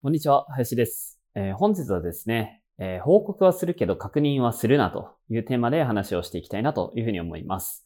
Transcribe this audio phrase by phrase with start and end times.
[0.00, 7.84] こんにちは林です、えー、本日はですね、えー、報告はするけど確認はするなというテーマで話をしていきたいなというふうに思います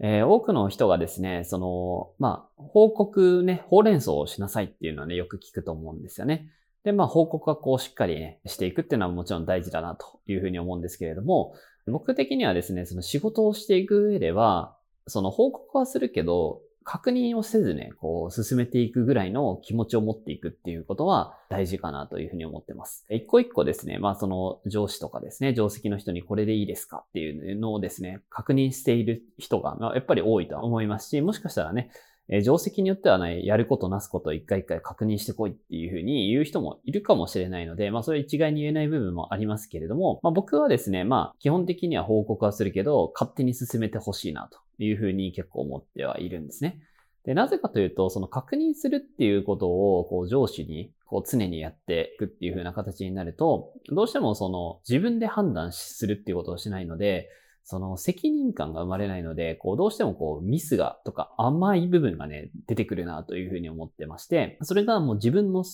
[0.00, 6.48] えー、多くの人がですね、その、まあ、報告ね、ほうれん草をしなさいっていうのはね、よく聞くと思うんですよね。
[6.82, 11.54] で、まあ、報告はこうしっかりね、していくっていうのはもちろん大事だなというふうに思うんですけれども、
[11.86, 14.76] 僕的にはですね、その仕事をしていく上では、
[15.06, 23.06] その報告はするけど、確認をせずね、こう進めていくぐらいの気持ちを持っていくっていうことは大事かなというふうに思ってます。
[23.10, 31.90] 一個一個ですね、まあその上司とかですね、上席の人にこれでいいですかっていうのをですね、確認している人がやっぱり多いとは思いますし、もしかしたらね、
[32.28, 46.80] えー、定石によってはね、やることなすことを一回一回確認してこいっていうふうに言う人もいるかもしれないので、まあそれ一概に言えない部分もありますけれども、まあ僕はですね、まあ基本的には報告はするけど、勝手に進めてほしいなというふうに結構思ってはいるんですね。
[47.24, 57.28] で、なぜかというと、その確認するっていうことを、こう上司に、こう常にやっていくっていう風な形になると、どうしてもその自分で判断するっていうことをしないので、
[57.62, 65.64] その責任感が生まれないので、こうどうしてもこうミスがとか甘い部分がね、出てくるなというふうに思ってまして、それがもう自分の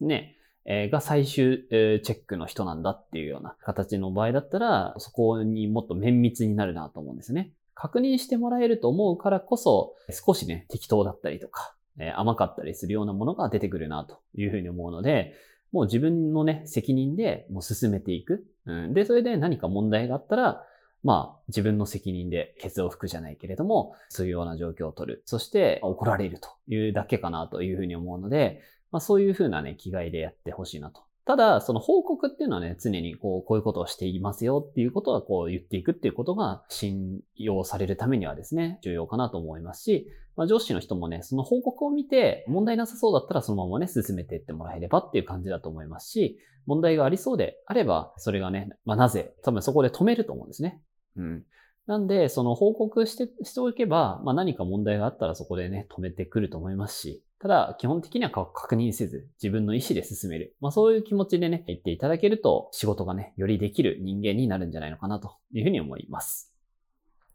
[0.00, 7.52] ね、えー、が最終、チェックの人なんだっていうような形の場合だったら、そこにもっと綿密になるなと思うんですね。
[7.80, 15.32] 確認してもらえると思うからこそ、少しね、適当だったりとか、え、甘かったりするようなものが出てくるなというふうに思うので、
[15.72, 18.44] もう自分のね、責任でもう進めていく。
[18.66, 20.62] うん、で、それで何か問題があったら、
[21.02, 25.22] まあ、自分の責任でケツを吹くじゃないけれども、そういうような状況を取る。
[25.24, 28.60] そして、怒られるというだけかなというふうに思うので、
[28.92, 31.00] まあ、そういうふうなね、気概でやってほしいなと。
[31.26, 50.80] ただ、その報告っていうのはね、常にこう、こういうことをしていますよっていうことはこう言っていくっていうことが信用されるためにはですね、重要かなと思いますし、まあ、上司の人もね、その報告を見て問題なさそうだったらそのままね、進めていってもらえればっていう感じだと思いますし、問題がありそうであれば、それがね、まあ、なぜ、多分そこで止めると思うんですね。
[51.16, 51.44] うん。
[51.86, 60.54] なんで、その報告して、しておけば、まあ何か問題があったらそこでね、止めてくると思いますし、ただ、基本的には確認せず、自分の意思で進める。
[60.60, 66.54] まあそういう気持ちでね、言っていただけると、仕事がね、よりできる人間になるんじゃないのかなというふうに思います。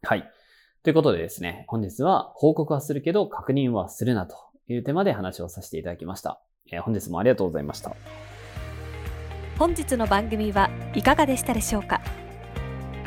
[0.02, 0.30] はい。
[0.82, 4.36] ということでですね、本日は報告はするけど確認はするなと
[4.68, 6.40] いうテーマで話をさせていただきました。
[6.70, 7.92] えー、本日もありがとうございました。
[9.58, 12.00] 本日の番組はいかがでしたでしょうか？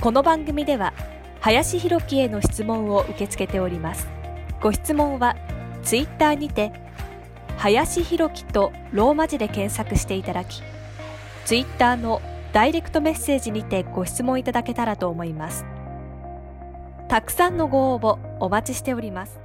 [0.01, 0.93] この番組では
[1.41, 4.07] 林博樹への質問を受け付けております。
[4.61, 5.35] ご質問は
[5.83, 6.73] ツイッターにて
[7.57, 10.61] 林博樹とローマ字で検索していただき
[11.45, 15.65] ツイッターのダイレクトメッセージにてご質問いただけたらと思います。
[17.07, 19.39] たくさんのご応募お待ちしております。